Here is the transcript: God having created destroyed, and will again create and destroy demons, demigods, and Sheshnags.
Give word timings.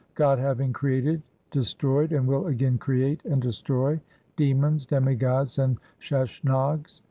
God 0.15 0.39
having 0.39 0.73
created 0.73 1.21
destroyed, 1.51 2.11
and 2.11 2.25
will 2.25 2.47
again 2.47 2.79
create 2.79 3.23
and 3.23 3.39
destroy 3.39 4.01
demons, 4.35 4.87
demigods, 4.87 5.59
and 5.59 5.77
Sheshnags. 5.99 6.99